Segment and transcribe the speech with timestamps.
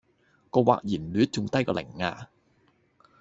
[0.49, 2.31] 個或然率仲低過零呀.